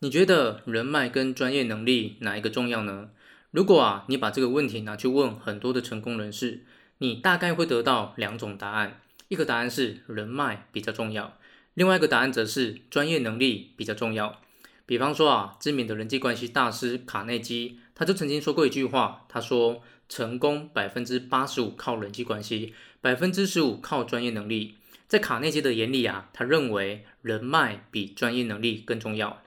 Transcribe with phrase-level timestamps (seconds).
[0.00, 3.08] 你觉得人脉跟专业能力哪一个重要呢？
[3.50, 6.64] 如果啊，你把这个问题拿去问很多的成功人士，
[6.98, 9.00] 你大概会得到两种答案。
[9.28, 11.38] 一个答案是人脉比较重要，
[11.72, 14.42] 另外一个答案则是专业能力比较重要。
[14.84, 24.74] 比方说啊，知名的人际关系大师卡内基，他就曾经说过一句话，他说：“成功百分之八十五靠人际关系，百分之十五靠专业能力。”
[25.08, 29.42] 在卡内基的眼里啊，他认为人脉比专业能力更重要。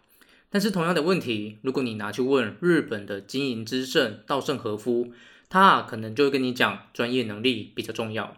[0.51, 5.11] 但是同样的问题，如果你拿去问日本的经营之圣稻盛和夫，
[5.47, 8.37] 他啊可能就会跟你讲专业能力比较重要。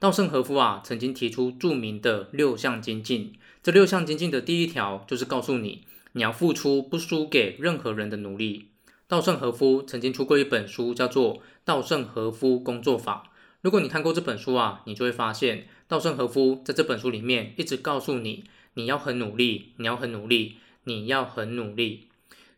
[0.00, 8.70] 稻盛和夫啊曾经提出著名的六项精进，这六项精进的第一条就是告诉你，你要付出不输给任何人的努力。
[9.06, 13.24] 稻盛和夫曾经出过一本书，叫做《稻盛和夫工作法》。
[13.60, 20.56] 如果你看过这本书啊，你就会发现稻盛和夫在这本书里面一直告诉你，你要很努力，你要很努力。
[20.84, 22.08] 你要很努力，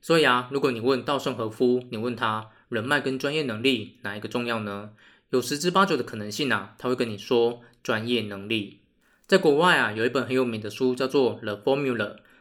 [0.00, 4.90] 所以啊，如果你问稻盛和夫，你问他人脉跟专业能力哪一个重要呢？
[5.30, 8.80] 有十之八九的可能性啊，他会跟你说专业能力。
[9.26, 11.96] 在国外啊，有一本很有名的书叫做《The Formula》，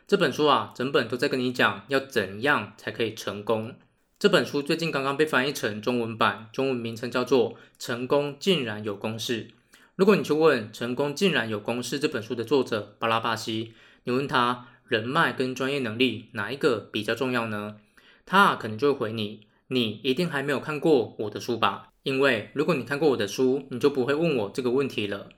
[0.07, 3.75] 这本书啊，整本都在跟你讲要怎样才可以成功。
[4.17, 9.47] 这本书最近刚刚被翻译成中文版，中文名称叫做《成功竟然有公式》。
[9.95, 13.73] 如果你去问《成功竟然有公式》这本书的作者巴拉巴西，
[14.05, 14.67] 你问他。
[14.88, 17.78] 人脉跟专业能力哪一个比较重要呢？
[18.25, 21.89] 他可能就会回你，你一定还没有看过我的书吧？
[22.03, 25.30] 因为如果你看过我的书，你就不会问我这个问题了。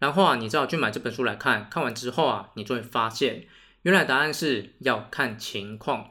[0.00, 3.46] 然后啊，你只好去买这本书来看，看完之后啊，你就会发现，
[3.82, 6.10] 原来答案是要看情况。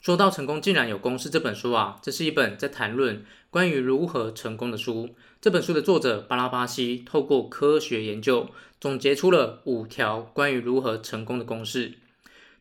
[0.00, 5.14] 说到成功竟然有公式这本书啊，这是一本在谈论关于如何成功的书。
[5.40, 8.48] 这本书的作者巴拉巴西透过科学研究，
[8.80, 11.98] 总结出了五条关于如何成功的公式。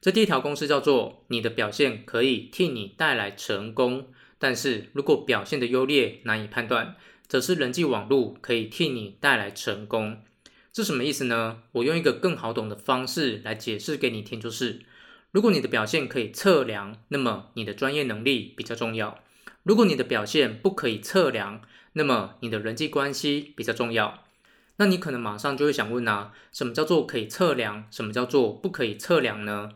[0.02, 6.96] 这第一条公式叫做：你的表现可以替你带来成功，但是如果表现的优劣难以判断，
[7.28, 10.22] 则是人际网络可以替你带来成功。
[10.72, 11.64] 这什么意思呢？
[11.74, 14.82] 我用一个更好懂的方式来解释给你听，就是
[15.32, 19.20] 如果你的表现可以测量，那么你的专业能力比较重要；
[19.64, 21.62] 如果你的表现不可以测量，
[21.94, 24.24] 那么你的人际关系比较重要。
[24.78, 27.86] 那你可能马上就会想问啊，什么叫做可以测量？
[27.92, 29.72] 什么叫做不可以测量呢？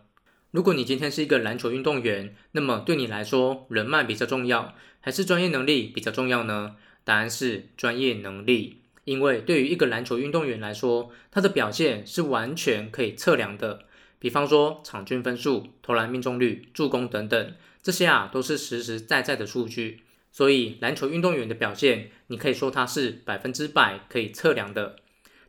[0.53, 6.75] 如果你今天是一个篮球运动员，那么对你来说，人脉比较重要，还是专业能力比较重要呢？
[7.03, 13.85] 答案是专业能力，因为对于一个篮球运动员来说，他的表现是完全可以测量的。
[14.19, 20.03] 比方说场均分数、投篮命中率、助攻等等，这些啊都是实实在在的数据。
[20.31, 24.97] 所以篮球运动员的表现，你可以说他是百分之百可以测量的。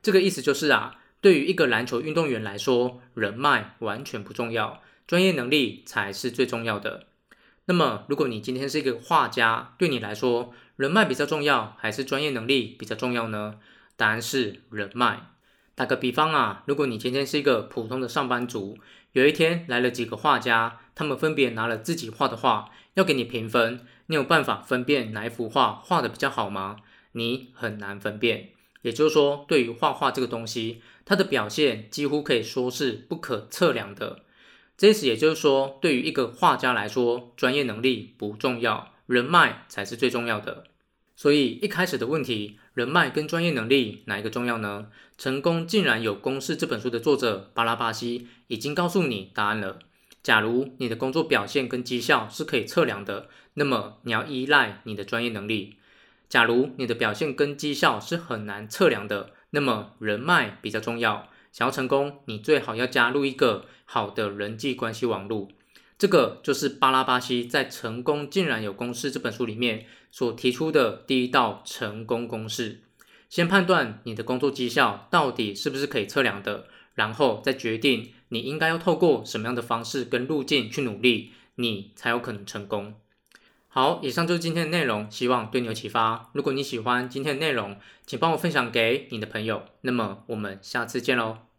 [0.00, 4.80] 这个意思就是啊，对于一个篮球运动员来说，人脉完全不重要。
[5.06, 7.06] 专业能力才是最重要的。
[7.66, 13.56] 那么，如果你今天是一个画家，对你来说，人脉比较重要，还是专业能力比较重要呢？
[13.96, 15.30] 答案是人脉。
[15.74, 18.78] 打个比方啊，如果你今天是一个普通的上班族，
[19.12, 26.76] 有一天来了几个画家，他们分别拿了自己画的画，要给你评分，你有办法分辨哪一幅画画的比较好吗？
[27.12, 28.50] 你很难分辨。
[28.82, 34.20] 也就是说，对于画画这个东西，它的表现几乎可以说是不可测量的。
[34.76, 40.64] 这意思也就是说，对于一个画家来说，专业能力不重要，人脉才是最重要的。
[41.16, 44.88] 所以一开始的问题，人脉跟专业能力哪一个重要呢？
[45.16, 49.78] 成功竟然有公式这本书的作者巴拉巴西已经告诉你答案了。
[50.24, 55.76] 假如你的工作表现跟绩效是可以测量的，那么你要依赖你的专业能力；
[56.28, 61.28] 假如你的表现跟绩效是很难测量的，那么人脉比较重要。
[61.54, 65.46] 想要成功，你最好要加入一个好的人际关系网络。
[65.96, 72.80] 这个就是巴拉巴西在《成功竟然有公式》这本书里面所提出的第一道成功公式。
[73.28, 82.94] 先判断你的工作绩效到底是不是可以测量的，然后再决定你应该要透过什么样的方式跟路径去努力，你才有可能成功。
[83.74, 86.30] 好，以上就是今天的内容，希望对你有启发。
[86.32, 87.76] 如果你喜欢今天的内容，
[88.06, 89.64] 请帮我分享给你的朋友。
[89.80, 91.53] 那么我们下次见喽。